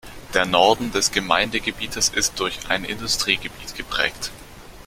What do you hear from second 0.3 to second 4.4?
Der Norden des Gemeindegebietes ist durch ein Industriegebiet geprägt.